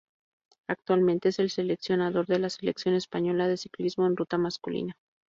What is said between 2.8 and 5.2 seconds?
Española de Ciclismo en Ruta Masculina.